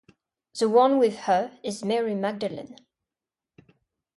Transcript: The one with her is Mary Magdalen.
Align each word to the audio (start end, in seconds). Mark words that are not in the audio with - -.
The 0.57 0.67
one 0.67 0.97
with 0.97 1.15
her 1.15 1.59
is 1.61 1.85
Mary 1.85 2.15
Magdalen. 2.15 2.75